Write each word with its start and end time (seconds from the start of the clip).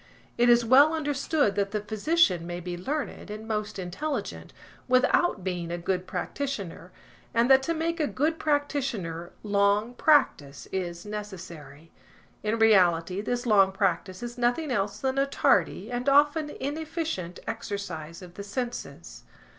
It 0.35 0.49
is 0.49 0.65
well 0.65 0.95
understood 0.95 1.53
that 1.53 1.69
the 1.69 1.79
physician 1.79 2.47
may 2.47 2.59
be 2.59 2.75
learned, 2.75 3.29
and 3.29 3.47
most 3.47 3.77
intelligent, 3.77 4.51
without 4.87 5.43
being 5.43 5.69
a 5.69 5.77
good 5.77 6.07
practitioner, 6.07 6.91
and 7.35 7.51
that 7.51 7.61
to 7.61 7.75
make 7.75 7.99
a 7.99 8.07
good 8.07 8.39
practitioner 8.39 9.31
long 9.43 9.93
practice 9.93 10.67
is 10.71 11.05
necessary. 11.05 11.91
In 12.41 12.57
reality, 12.57 13.21
this 13.21 13.45
long 13.45 13.71
practice 13.71 14.23
is 14.23 14.39
nothing 14.39 14.71
else 14.71 14.97
than 14.97 15.19
a 15.19 15.27
tardy, 15.27 15.91
and 15.91 16.09
often 16.09 16.49
inefficient, 16.49 17.39
exercise 17.47 18.23
of 18.23 18.33
the 18.33 18.43
senses. 18.43 19.21